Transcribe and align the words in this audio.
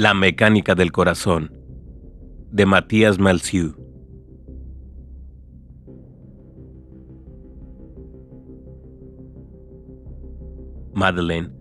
La 0.00 0.14
mecánica 0.14 0.74
del 0.74 0.92
corazón 0.92 1.52
de 2.50 2.64
Matías 2.64 3.18
Malsieu. 3.18 3.74
Madeleine 10.94 11.52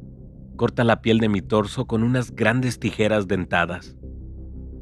corta 0.56 0.86
la 0.86 1.02
piel 1.02 1.18
de 1.20 1.28
mi 1.28 1.42
torso 1.42 1.86
con 1.86 2.02
unas 2.02 2.34
grandes 2.34 2.80
tijeras 2.80 3.28
dentadas. 3.28 3.98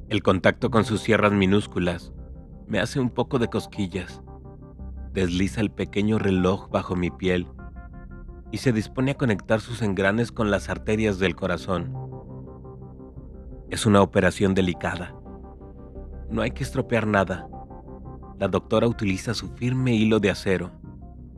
El 0.10 0.22
contacto 0.22 0.70
con 0.70 0.86
sus 0.86 1.02
sierras 1.02 1.34
minúsculas 1.34 2.14
me 2.68 2.78
hace 2.78 3.00
un 3.00 3.10
poco 3.10 3.40
de 3.40 3.48
cosquillas. 3.48 4.22
Desliza 5.14 5.62
el 5.62 5.72
pequeño 5.72 6.20
reloj 6.20 6.70
bajo 6.70 6.96
mi 6.96 7.10
piel 7.10 7.48
y 8.52 8.60
se 8.60 8.72
dispone 8.72 9.14
a 9.14 9.18
conectar 9.18 9.62
sus 9.62 9.82
engranes 9.82 10.32
con 10.32 10.52
las 10.52 10.70
arterias 10.70 11.18
del 11.18 11.36
corazón. 11.36 12.07
Es 13.70 13.86
una 13.86 14.02
operación 14.02 14.54
delicada. 14.54 15.14
No 16.30 16.42
hay 16.42 16.52
que 16.52 16.64
estropear 16.64 17.06
nada. 17.06 17.48
La 18.40 18.48
doctora 18.48 18.88
utiliza 18.88 19.34
su 19.34 19.50
firme 19.50 19.94
hilo 19.94 20.20
de 20.20 20.30
acero, 20.30 20.72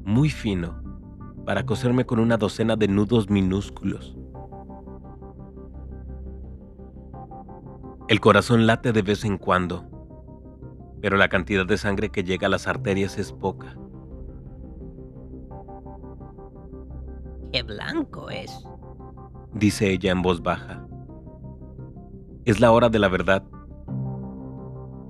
muy 0.03 0.29
fino, 0.29 0.83
para 1.45 1.65
coserme 1.65 2.05
con 2.05 2.19
una 2.19 2.37
docena 2.37 2.75
de 2.75 2.87
nudos 2.87 3.29
minúsculos. 3.29 4.15
El 8.07 8.19
corazón 8.19 8.67
late 8.67 8.91
de 8.91 9.01
vez 9.01 9.23
en 9.23 9.37
cuando, 9.37 9.85
pero 11.01 11.17
la 11.17 11.29
cantidad 11.29 11.65
de 11.65 11.77
sangre 11.77 12.09
que 12.09 12.23
llega 12.23 12.47
a 12.47 12.49
las 12.49 12.67
arterias 12.67 13.17
es 13.17 13.31
poca. 13.31 13.75
¡Qué 17.51 17.63
blanco 17.63 18.29
es! 18.29 18.51
dice 19.53 19.91
ella 19.91 20.11
en 20.11 20.21
voz 20.21 20.41
baja. 20.41 20.88
Es 22.49 22.59
la 22.59 22.71
hora 22.71 22.89
de 22.89 22.97
la 22.97 23.09
verdad. 23.09 23.43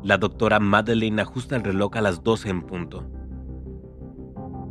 La 0.03 0.17
doctora 0.17 0.59
Madeleine 0.59 1.21
ajusta 1.21 1.55
el 1.55 1.63
reloj 1.63 1.95
a 1.95 2.01
las 2.01 2.21
12 2.21 2.49
en 2.49 2.63
punto. 2.63 3.09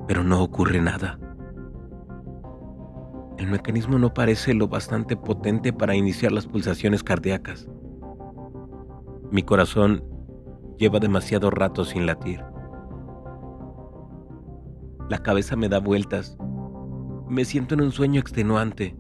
Pero 0.06 0.22
no 0.22 0.42
ocurre 0.42 0.78
nada. 0.82 1.18
El 3.38 3.46
mecanismo 3.46 3.98
no 3.98 4.12
parece 4.12 4.52
lo 4.52 4.68
bastante 4.68 5.16
potente 5.16 5.72
para 5.72 5.96
iniciar 5.96 6.30
las 6.30 6.46
pulsaciones 6.46 7.02
cardíacas. 7.02 7.66
Mi 9.30 9.42
corazón 9.42 10.04
lleva 10.76 11.00
demasiado 11.00 11.50
rato 11.50 11.86
sin 11.86 12.04
latir. 12.04 12.44
La 15.08 15.22
cabeza 15.22 15.56
me 15.56 15.70
da 15.70 15.80
vueltas. 15.80 16.36
Me 17.30 17.46
siento 17.46 17.72
en 17.72 17.80
un 17.80 17.92
sueño 17.92 18.20
extenuante. 18.20 18.94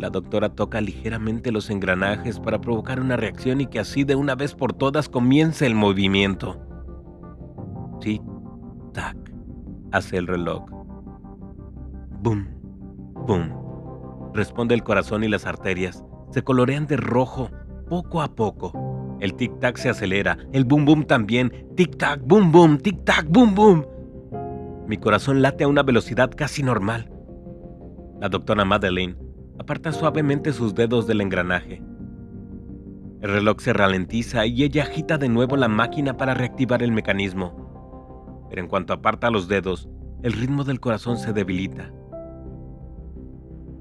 La 0.00 0.08
doctora 0.08 0.48
toca 0.48 0.80
ligeramente 0.80 1.52
los 1.52 1.68
engranajes 1.68 2.40
para 2.40 2.58
provocar 2.58 3.00
una 3.00 3.16
reacción 3.16 3.60
y 3.60 3.66
que 3.66 3.80
así 3.80 4.02
de 4.02 4.14
una 4.14 4.34
vez 4.34 4.54
por 4.54 4.72
todas 4.72 5.10
comience 5.10 5.66
el 5.66 5.74
movimiento. 5.74 6.58
Tic, 8.00 8.22
tac, 8.94 9.18
hace 9.92 10.16
el 10.16 10.26
reloj. 10.26 10.64
Boom, 12.22 12.48
boom. 13.26 13.52
Responde 14.32 14.74
el 14.74 14.82
corazón 14.82 15.22
y 15.22 15.28
las 15.28 15.44
arterias. 15.44 16.02
Se 16.30 16.42
colorean 16.42 16.86
de 16.86 16.96
rojo 16.96 17.50
poco 17.86 18.22
a 18.22 18.34
poco. 18.34 19.18
El 19.20 19.36
tic-tac 19.36 19.76
se 19.76 19.90
acelera, 19.90 20.38
el 20.54 20.64
boom 20.64 20.86
boom 20.86 21.04
también. 21.04 21.68
Tic-tac, 21.76 22.22
boom 22.24 22.50
boom, 22.50 22.78
tic-tac, 22.78 23.26
boom 23.28 23.54
boom. 23.54 23.86
Mi 24.86 24.96
corazón 24.96 25.42
late 25.42 25.64
a 25.64 25.68
una 25.68 25.82
velocidad 25.82 26.30
casi 26.34 26.62
normal. 26.62 27.12
La 28.18 28.30
doctora 28.30 28.64
Madeleine 28.64 29.29
aparta 29.60 29.92
suavemente 29.92 30.54
sus 30.54 30.74
dedos 30.74 31.06
del 31.06 31.20
engranaje. 31.20 31.82
El 33.20 33.30
reloj 33.30 33.60
se 33.60 33.74
ralentiza 33.74 34.46
y 34.46 34.62
ella 34.62 34.84
agita 34.84 35.18
de 35.18 35.28
nuevo 35.28 35.54
la 35.54 35.68
máquina 35.68 36.16
para 36.16 36.32
reactivar 36.32 36.82
el 36.82 36.92
mecanismo. 36.92 38.46
Pero 38.48 38.62
en 38.62 38.68
cuanto 38.68 38.94
aparta 38.94 39.30
los 39.30 39.48
dedos, 39.48 39.86
el 40.22 40.32
ritmo 40.32 40.64
del 40.64 40.80
corazón 40.80 41.18
se 41.18 41.34
debilita. 41.34 41.92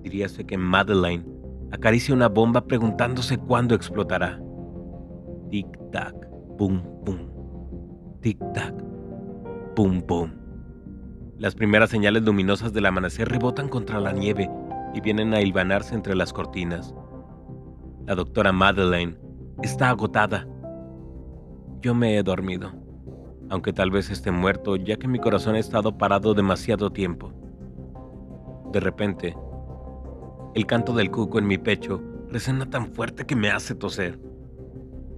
Diríase 0.04 0.46
que 0.46 0.58
Madeleine 0.58 1.24
acaricia 1.72 2.14
una 2.14 2.28
bomba 2.28 2.66
preguntándose 2.66 3.38
cuándo 3.38 3.74
explotará. 3.74 4.38
Tic-tac, 5.50 6.14
boom, 6.58 6.84
boom. 7.06 7.32
Tic-tac, 8.20 8.76
boom, 9.78 10.04
boom. 10.06 10.34
Las 11.38 11.56
primeras 11.56 11.90
señales 11.90 12.24
luminosas 12.24 12.74
del 12.74 12.86
amanecer 12.86 13.30
rebotan 13.30 13.70
contra 13.70 14.02
la 14.02 14.12
nieve 14.12 14.50
y 14.94 15.02
vienen 15.02 15.34
a 15.34 15.42
hilvanarse 15.42 15.96
entre 15.96 16.16
las 16.16 16.34
cortinas. 16.34 16.94
La 18.06 18.16
doctora 18.16 18.52
Madeleine 18.52 19.18
está 19.62 19.90
agotada. 19.90 20.48
Yo 21.82 21.94
me 21.94 22.18
he 22.18 22.24
dormido, 22.24 22.72
aunque 23.50 23.74
tal 23.74 23.92
vez 23.92 24.10
esté 24.10 24.32
muerto 24.32 24.76
ya 24.76 24.98
que 24.98 25.08
mi 25.08 25.20
corazón 25.20 25.56
ha 25.56 25.60
estado 25.60 25.98
parado 25.98 26.34
demasiado 26.34 26.92
tiempo. 26.92 27.32
De 28.72 28.80
repente, 28.80 29.36
el 30.56 30.66
canto 30.66 30.94
del 30.94 31.12
cuco 31.12 31.40
en 31.40 31.48
mi 31.48 31.58
pecho 31.58 32.02
resuena 32.30 32.70
tan 32.70 32.94
fuerte 32.94 33.26
que 33.26 33.36
me 33.36 33.50
hace 33.50 33.76
toser. 33.76 34.20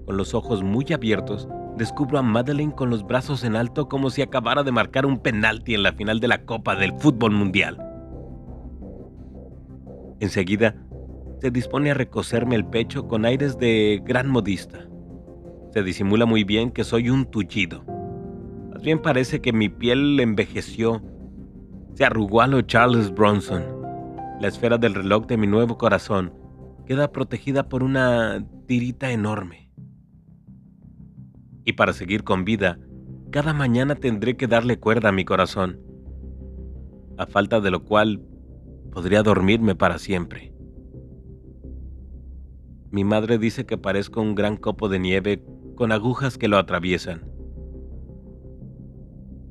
Con 0.05 0.17
los 0.17 0.33
ojos 0.33 0.63
muy 0.63 0.85
abiertos, 0.93 1.47
descubro 1.77 2.19
a 2.19 2.21
Madeleine 2.21 2.75
con 2.75 2.89
los 2.89 3.05
brazos 3.05 3.43
en 3.43 3.55
alto 3.55 3.87
como 3.87 4.09
si 4.09 4.21
acabara 4.21 4.63
de 4.63 4.71
marcar 4.71 5.05
un 5.05 5.19
penalti 5.19 5.73
en 5.73 5.83
la 5.83 5.93
final 5.93 6.19
de 6.19 6.27
la 6.27 6.45
Copa 6.45 6.75
del 6.75 6.93
Fútbol 6.99 7.31
Mundial. 7.31 7.90
Enseguida, 10.21 10.75
se 11.41 11.49
dispone 11.49 11.89
a 11.89 11.95
recoserme 11.95 12.55
el 12.55 12.63
pecho 12.63 13.07
con 13.07 13.25
aires 13.25 13.57
de 13.57 14.03
gran 14.05 14.29
modista. 14.29 14.87
Se 15.73 15.81
disimula 15.81 16.27
muy 16.27 16.43
bien 16.43 16.69
que 16.69 16.83
soy 16.83 17.09
un 17.09 17.25
tullido. 17.25 17.83
Más 18.71 18.83
bien 18.83 19.01
parece 19.01 19.41
que 19.41 19.51
mi 19.51 19.67
piel 19.67 20.19
envejeció. 20.19 21.01
Se 21.95 22.05
arrugó 22.05 22.41
a 22.41 22.47
lo 22.47 22.61
Charles 22.61 23.11
Bronson. 23.11 23.63
La 24.39 24.47
esfera 24.47 24.77
del 24.77 24.93
reloj 24.93 25.25
de 25.25 25.37
mi 25.37 25.47
nuevo 25.47 25.79
corazón 25.79 26.31
queda 26.85 27.11
protegida 27.11 27.67
por 27.67 27.81
una 27.81 28.45
tirita 28.67 29.11
enorme. 29.11 29.71
Y 31.65 31.73
para 31.73 31.93
seguir 31.93 32.23
con 32.23 32.45
vida, 32.45 32.77
cada 33.31 33.53
mañana 33.53 33.95
tendré 33.95 34.37
que 34.37 34.45
darle 34.45 34.77
cuerda 34.77 35.09
a 35.09 35.13
mi 35.13 35.25
corazón. 35.25 35.79
A 37.17 37.25
falta 37.25 37.59
de 37.59 37.71
lo 37.71 37.83
cual 37.83 38.21
podría 38.91 39.23
dormirme 39.23 39.73
para 39.73 39.97
siempre. 39.97 40.53
Mi 42.91 43.05
madre 43.05 43.37
dice 43.37 43.65
que 43.65 43.77
parezco 43.77 44.21
un 44.21 44.35
gran 44.35 44.57
copo 44.57 44.89
de 44.89 44.99
nieve 44.99 45.43
con 45.75 45.93
agujas 45.93 46.37
que 46.37 46.49
lo 46.49 46.57
atraviesan. 46.57 47.31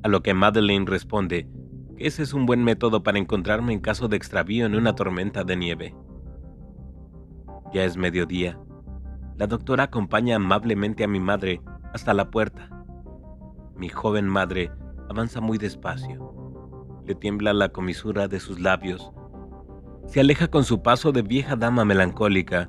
A 0.02 0.08
lo 0.08 0.22
que 0.22 0.34
Madeleine 0.34 0.84
responde 0.86 1.48
que 1.96 2.06
ese 2.06 2.22
es 2.22 2.34
un 2.34 2.44
buen 2.44 2.64
método 2.64 3.02
para 3.02 3.18
encontrarme 3.18 3.72
en 3.72 3.80
caso 3.80 4.08
de 4.08 4.16
extravío 4.16 4.66
en 4.66 4.74
una 4.74 4.94
tormenta 4.94 5.42
de 5.42 5.56
nieve. 5.56 5.94
Ya 7.72 7.84
es 7.84 7.96
mediodía. 7.96 8.58
La 9.36 9.46
doctora 9.46 9.84
acompaña 9.84 10.36
amablemente 10.36 11.02
a 11.04 11.08
mi 11.08 11.20
madre 11.20 11.62
hasta 11.94 12.12
la 12.12 12.30
puerta. 12.30 12.68
Mi 13.74 13.88
joven 13.88 14.28
madre 14.28 14.70
avanza 15.08 15.40
muy 15.40 15.56
despacio. 15.56 16.34
Le 17.06 17.14
tiembla 17.14 17.54
la 17.54 17.70
comisura 17.70 18.28
de 18.28 18.38
sus 18.38 18.60
labios 18.60 19.12
se 20.10 20.19
aleja 20.19 20.48
con 20.48 20.65
su 20.65 20.82
paso 20.82 21.12
de 21.12 21.22
vieja 21.22 21.54
dama 21.54 21.84
melancólica 21.84 22.69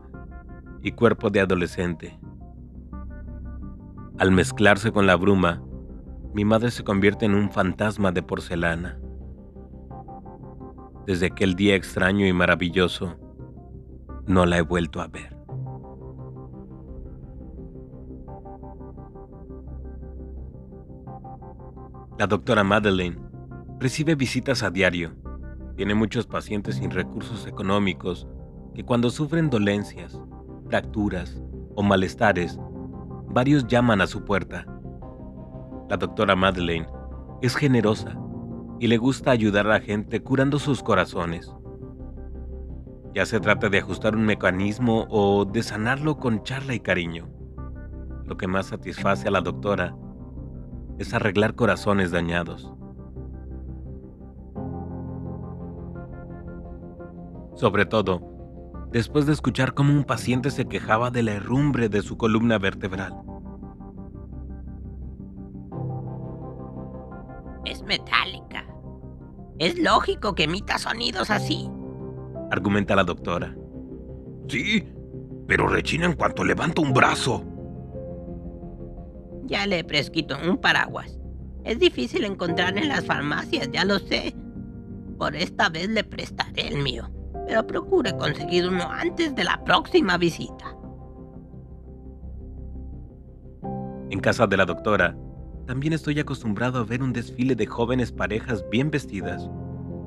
y 0.84 0.91
cuerpo 0.91 1.31
de 1.31 1.40
adolescente. 1.40 2.19
Al 4.19 4.31
mezclarse 4.31 4.91
con 4.91 5.07
la 5.07 5.16
bruma, 5.16 5.63
mi 6.35 6.46
madre 6.46 6.69
se 6.69 6.84
convierte 6.84 7.25
en 7.25 7.34
un 7.34 7.52
fantasma 7.52 8.12
de 8.12 8.22
porcelana. 8.22 9.00
Desde 11.08 11.26
aquel 11.26 11.55
día 11.55 11.73
extraño 11.73 12.28
y 12.28 12.32
maravilloso, 12.32 13.17
no 14.28 14.46
la 14.46 14.59
he 14.59 14.61
vuelto 14.61 15.02
a 15.02 15.08
ver. 15.08 15.35
La 22.20 22.28
doctora 22.28 22.64
Madeleine 22.64 23.17
recibe 23.79 24.14
visitas 24.14 24.61
a 24.61 24.70
diario 24.70 25.16
tiene 25.76 25.96
muchos 25.96 26.28
pacientes 26.28 26.76
sin 26.76 26.91
recursos 26.91 27.47
económicos 27.47 28.28
que 28.73 28.84
cuando 28.84 29.09
sufren 29.09 29.50
dolencias, 29.50 30.22
fracturas 30.68 31.41
o 31.76 31.84
malestares, 31.84 32.59
varios 33.28 33.68
llaman 33.68 34.02
a 34.02 34.08
su 34.08 34.23
puerta. 34.23 34.66
La 35.90 35.97
doctora 35.97 36.35
Madeleine 36.35 36.88
es 37.41 37.56
generosa 37.56 38.18
y 38.79 38.88
le 38.88 38.97
gusta 38.97 39.32
ayudar 39.32 39.66
a 39.68 39.72
la 39.72 39.79
gente 39.79 40.22
curando 40.22 40.59
sus 40.59 40.82
corazones. 40.82 41.53
Ya 43.14 43.26
se 43.26 43.40
trata 43.40 43.70
de 43.70 43.79
ajustar 43.79 44.16
un 44.16 44.26
mecanismo 44.26 45.06
o 45.09 45.44
de 45.46 45.64
sanarlo 45.64 46.18
con 46.18 46.44
charla 46.44 46.73
y 46.73 46.79
cariño. 46.79 47.29
Lo 48.26 48.38
que 48.38 48.47
más 48.47 48.68
satisface 48.68 49.28
a 49.28 49.32
la 49.32 49.41
doctora 49.41 49.96
es 50.97 51.14
arreglar 51.14 51.56
corazones 51.56 52.12
dañados. 52.12 52.73
Sobre 57.55 57.85
todo, 57.85 58.21
después 58.91 59.25
de 59.25 59.33
escuchar 59.33 59.73
cómo 59.73 59.93
un 59.93 60.03
paciente 60.03 60.49
se 60.51 60.65
quejaba 60.65 61.11
de 61.11 61.23
la 61.23 61.33
herrumbre 61.33 61.89
de 61.89 62.01
su 62.01 62.17
columna 62.17 62.57
vertebral. 62.57 63.13
Es 67.65 67.83
metálica. 67.83 68.65
Es 69.59 69.77
lógico 69.77 70.33
que 70.33 70.45
emita 70.45 70.79
sonidos 70.79 71.29
así, 71.29 71.69
argumenta 72.51 72.95
la 72.95 73.03
doctora. 73.03 73.55
Sí, 74.47 74.87
pero 75.47 75.67
rechina 75.67 76.05
en 76.05 76.13
cuanto 76.13 76.43
levanta 76.43 76.81
un 76.81 76.93
brazo. 76.93 77.43
Ya 79.45 79.65
le 79.67 79.79
he 79.79 79.83
prescrito 79.83 80.35
un 80.47 80.57
paraguas. 80.57 81.19
Es 81.63 81.77
difícil 81.77 82.23
encontrar 82.25 82.77
en 82.77 82.87
las 82.89 83.05
farmacias, 83.05 83.69
ya 83.71 83.85
lo 83.85 83.99
sé. 83.99 84.33
Por 85.17 85.35
esta 85.35 85.69
vez 85.69 85.89
le 85.89 86.03
prestaré 86.03 86.67
el 86.67 86.81
mío, 86.81 87.09
pero 87.47 87.66
procure 87.66 88.16
conseguir 88.17 88.67
uno 88.67 88.90
antes 88.90 89.35
de 89.35 89.43
la 89.43 89.64
próxima 89.64 90.17
visita. 90.17 90.76
En 94.09 94.20
casa 94.20 94.46
de 94.47 94.58
la 94.58 94.66
doctora, 94.66 95.16
también 95.66 95.93
estoy 95.93 96.20
acostumbrado 96.20 96.79
a 96.79 96.84
ver 96.84 97.02
un 97.02 97.14
desfile 97.14 97.55
de 97.55 97.66
jóvenes 97.66 98.11
parejas 98.11 98.66
bien 98.70 98.91
vestidas 98.91 99.49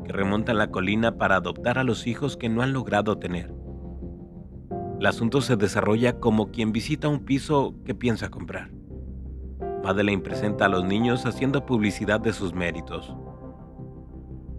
que 0.05 0.13
remontan 0.13 0.59
la 0.59 0.71
colina 0.71 1.17
para 1.17 1.37
adoptar 1.37 1.79
a 1.79 1.85
los 1.85 2.07
hijos 2.07 2.37
que 2.37 2.49
no 2.49 2.61
han 2.61 2.73
logrado 2.73 3.19
tener. 3.19 3.55
El 5.01 5.07
asunto 5.07 5.41
se 5.41 5.57
desarrolla 5.57 6.21
como 6.21 6.51
quien 6.51 6.73
visita 6.73 7.09
un 7.09 7.25
piso 7.25 7.75
que 7.85 7.95
piensa 7.95 8.29
comprar. 8.29 8.71
Madeleine 9.83 10.23
presenta 10.23 10.67
a 10.67 10.69
los 10.69 10.85
niños 10.85 11.27
haciendo 11.27 11.67
publicidad 11.67 12.21
de 12.21 12.33
sus 12.33 12.55
méritos. 12.55 13.15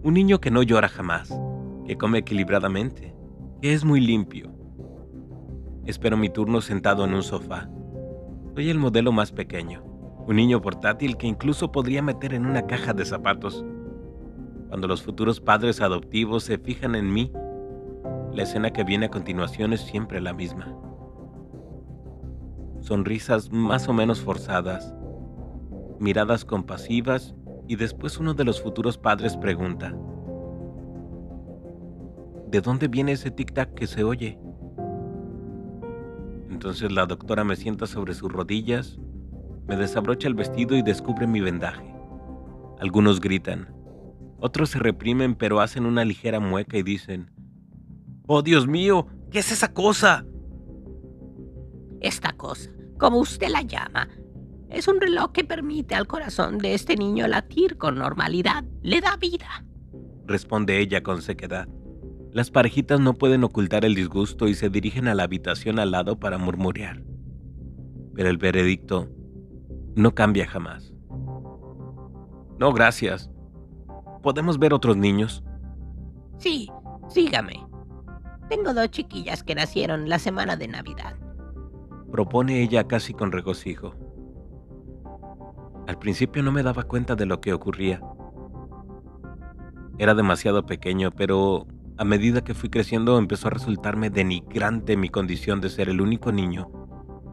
Un 0.02 0.14
niño 0.14 0.40
que 0.40 0.50
no 0.50 0.62
llora 0.62 0.88
jamás, 0.88 1.36
que 1.86 1.96
come 1.96 2.18
equilibradamente, 2.18 3.14
que 3.62 3.72
es 3.72 3.84
muy 3.84 4.00
limpio. 4.00 4.50
Espero 5.84 6.16
mi 6.16 6.28
turno 6.28 6.60
sentado 6.60 7.04
en 7.04 7.14
un 7.14 7.22
sofá. 7.22 7.70
Soy 8.54 8.70
el 8.70 8.78
modelo 8.78 9.12
más 9.12 9.30
pequeño, 9.30 9.84
un 10.26 10.36
niño 10.36 10.60
portátil 10.60 11.16
que 11.16 11.28
incluso 11.28 11.70
podría 11.70 12.02
meter 12.02 12.34
en 12.34 12.44
una 12.44 12.66
caja 12.66 12.92
de 12.92 13.04
zapatos. 13.04 13.64
Cuando 14.68 14.88
los 14.88 15.02
futuros 15.02 15.40
padres 15.40 15.80
adoptivos 15.80 16.42
se 16.42 16.58
fijan 16.58 16.96
en 16.96 17.12
mí, 17.12 17.30
la 18.32 18.42
escena 18.42 18.72
que 18.72 18.82
viene 18.82 19.06
a 19.06 19.10
continuación 19.10 19.72
es 19.72 19.82
siempre 19.82 20.20
la 20.20 20.32
misma. 20.32 20.76
Sonrisas 22.80 23.50
más 23.52 23.88
o 23.88 23.92
menos 23.92 24.20
forzadas, 24.20 24.92
miradas 26.00 26.44
compasivas 26.44 27.34
y 27.68 27.76
después 27.76 28.18
uno 28.18 28.34
de 28.34 28.44
los 28.44 28.60
futuros 28.60 28.98
padres 28.98 29.36
pregunta, 29.36 29.96
¿de 32.56 32.62
dónde 32.62 32.88
viene 32.88 33.12
ese 33.12 33.30
tic-tac 33.30 33.74
que 33.74 33.86
se 33.86 34.02
oye? 34.02 34.38
Entonces 36.50 36.90
la 36.90 37.04
doctora 37.04 37.44
me 37.44 37.54
sienta 37.54 37.86
sobre 37.86 38.14
sus 38.14 38.32
rodillas, 38.32 38.98
me 39.68 39.76
desabrocha 39.76 40.26
el 40.26 40.32
vestido 40.32 40.74
y 40.74 40.80
descubre 40.80 41.26
mi 41.26 41.42
vendaje. 41.42 41.84
Algunos 42.80 43.20
gritan, 43.20 43.68
otros 44.38 44.70
se 44.70 44.78
reprimen 44.78 45.34
pero 45.34 45.60
hacen 45.60 45.84
una 45.84 46.06
ligera 46.06 46.40
mueca 46.40 46.78
y 46.78 46.82
dicen, 46.82 47.30
¡Oh 48.26 48.40
Dios 48.40 48.66
mío! 48.66 49.06
¿Qué 49.30 49.40
es 49.40 49.52
esa 49.52 49.74
cosa? 49.74 50.24
Esta 52.00 52.32
cosa, 52.32 52.70
como 52.98 53.18
usted 53.18 53.50
la 53.50 53.60
llama, 53.60 54.08
es 54.70 54.88
un 54.88 54.98
reloj 54.98 55.32
que 55.32 55.44
permite 55.44 55.94
al 55.94 56.06
corazón 56.06 56.56
de 56.56 56.72
este 56.72 56.96
niño 56.96 57.28
latir 57.28 57.76
con 57.76 57.98
normalidad. 57.98 58.64
Le 58.80 59.02
da 59.02 59.18
vida. 59.18 59.62
Responde 60.24 60.80
ella 60.80 61.02
con 61.02 61.20
sequedad. 61.20 61.68
Las 62.36 62.50
parejitas 62.50 63.00
no 63.00 63.14
pueden 63.14 63.44
ocultar 63.44 63.86
el 63.86 63.94
disgusto 63.94 64.46
y 64.46 64.52
se 64.52 64.68
dirigen 64.68 65.08
a 65.08 65.14
la 65.14 65.22
habitación 65.22 65.78
al 65.78 65.92
lado 65.92 66.20
para 66.20 66.36
murmurear. 66.36 67.02
Pero 68.14 68.28
el 68.28 68.36
veredicto 68.36 69.08
no 69.94 70.14
cambia 70.14 70.46
jamás. 70.46 70.92
No, 72.58 72.74
gracias. 72.74 73.30
¿Podemos 74.22 74.58
ver 74.58 74.74
otros 74.74 74.98
niños? 74.98 75.42
Sí, 76.36 76.70
sígame. 77.08 77.66
Tengo 78.50 78.74
dos 78.74 78.90
chiquillas 78.90 79.42
que 79.42 79.54
nacieron 79.54 80.10
la 80.10 80.18
semana 80.18 80.56
de 80.56 80.68
Navidad. 80.68 81.16
Propone 82.12 82.62
ella 82.62 82.86
casi 82.86 83.14
con 83.14 83.32
regocijo. 83.32 83.94
Al 85.86 85.98
principio 85.98 86.42
no 86.42 86.52
me 86.52 86.62
daba 86.62 86.82
cuenta 86.82 87.16
de 87.16 87.24
lo 87.24 87.40
que 87.40 87.54
ocurría. 87.54 88.02
Era 89.96 90.14
demasiado 90.14 90.66
pequeño, 90.66 91.10
pero 91.12 91.66
a 91.98 92.04
medida 92.04 92.44
que 92.44 92.54
fui 92.54 92.68
creciendo 92.68 93.18
empezó 93.18 93.48
a 93.48 93.52
resultarme 93.52 94.10
denigrante 94.10 94.96
mi 94.96 95.08
condición 95.08 95.60
de 95.60 95.70
ser 95.70 95.88
el 95.88 96.00
único 96.00 96.30
niño 96.30 96.70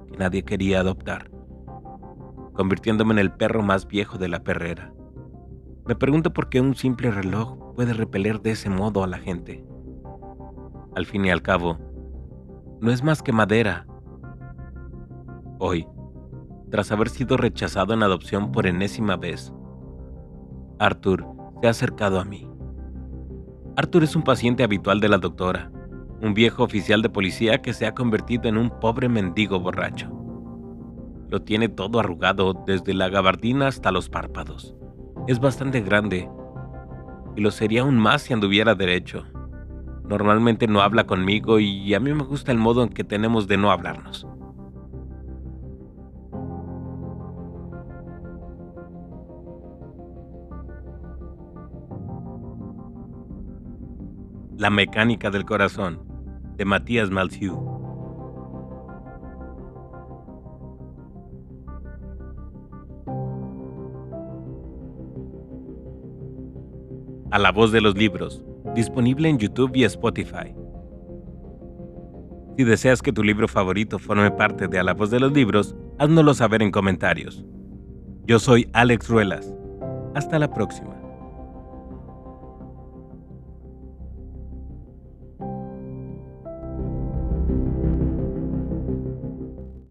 que 0.10 0.18
nadie 0.18 0.44
quería 0.44 0.80
adoptar, 0.80 1.30
convirtiéndome 2.54 3.14
en 3.14 3.20
el 3.20 3.34
perro 3.34 3.62
más 3.62 3.88
viejo 3.88 4.18
de 4.18 4.30
la 4.30 4.44
perrera. 4.44 4.94
Me 5.86 5.96
pregunto 5.96 6.32
por 6.32 6.50
qué 6.50 6.62
un 6.62 6.76
simple 6.76 7.12
reloj 7.12 7.74
puede 7.76 7.94
repeler 7.94 8.42
de 8.42 8.52
ese 8.52 8.70
modo 8.70 9.04
a 9.04 9.08
la 9.08 9.18
gente. 9.18 9.66
Al 10.96 11.06
fin 11.06 11.26
y 11.26 11.32
al 11.32 11.42
cabo, 11.42 11.78
no 12.80 12.92
es 12.92 13.04
más 13.04 13.22
que 13.22 13.34
madera. 13.34 13.86
Hoy, 15.60 15.88
tras 16.72 16.92
haber 16.92 17.10
sido 17.10 17.36
rechazado 17.36 17.94
en 17.94 18.02
adopción 18.02 18.52
por 18.52 18.66
enésima 18.66 19.18
vez. 19.18 19.54
Arthur 20.80 21.26
se 21.62 21.68
ha 21.68 21.72
acercado 21.72 22.20
a 22.20 22.26
mí. 22.26 22.53
Arthur 23.76 24.04
es 24.04 24.16
un 24.16 24.22
paciente 24.22 24.64
habitual 24.64 25.00
de 25.00 25.10
la 25.10 25.18
doctora, 25.18 25.72
un 26.22 26.36
viejo 26.36 26.64
oficial 26.64 27.02
de 27.02 27.10
policía 27.10 27.64
que 27.64 27.74
se 27.74 27.88
ha 27.88 27.96
convertido 27.96 28.48
en 28.48 28.58
un 28.58 28.70
pobre 28.80 29.10
mendigo 29.10 29.60
borracho. 29.60 30.12
Lo 31.32 31.42
tiene 31.42 31.70
todo 31.70 32.00
arrugado 32.00 32.54
desde 32.68 32.94
la 32.94 33.10
gabardina 33.10 33.66
hasta 33.66 33.92
los 33.92 34.10
párpados. 34.10 34.76
Es 35.28 35.40
bastante 35.40 35.82
grande 35.82 36.30
y 37.36 37.42
lo 37.42 37.50
sería 37.50 37.82
aún 37.82 37.98
más 37.98 38.22
si 38.22 38.34
anduviera 38.34 38.76
derecho. 38.76 39.26
Normalmente 40.08 40.68
no 40.68 40.82
habla 40.82 41.08
conmigo 41.08 41.60
y 41.60 41.96
a 41.96 42.00
mí 42.00 42.14
me 42.14 42.26
gusta 42.26 42.52
el 42.52 42.60
modo 42.60 42.84
en 42.84 42.90
que 42.90 43.04
tenemos 43.04 43.48
de 43.48 43.58
no 43.58 43.72
hablarnos. 43.72 44.28
La 54.64 54.70
mecánica 54.70 55.30
del 55.30 55.44
corazón, 55.44 56.00
de 56.56 56.64
Matías 56.64 57.10
Malzieu. 57.10 57.54
A 67.30 67.40
la 67.40 67.52
voz 67.52 67.74
de 67.74 67.82
los 67.82 67.98
libros, 67.98 68.42
disponible 68.74 69.28
en 69.28 69.38
YouTube 69.38 69.76
y 69.76 69.84
Spotify. 69.84 70.56
Si 72.56 72.64
deseas 72.64 73.02
que 73.02 73.12
tu 73.12 73.22
libro 73.22 73.50
favorito 73.50 74.00
forme 74.00 74.32
parte 74.32 74.70
de 74.70 74.80
A 74.80 74.84
la 74.84 74.94
voz 74.94 75.12
de 75.12 75.20
los 75.20 75.34
libros, 75.34 75.76
háznoslo 76.00 76.34
saber 76.34 76.62
en 76.62 76.72
comentarios. 76.72 77.44
Yo 78.26 78.40
soy 78.40 78.70
Alex 78.72 79.10
Ruelas. 79.10 79.54
Hasta 80.16 80.40
la 80.40 80.50
próxima. 80.54 81.03